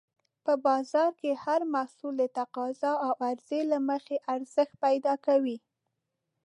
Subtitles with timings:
[0.45, 5.57] په بازار کې هر محصول د تقاضا او عرضې له مخې ارزښت پیدا کوي.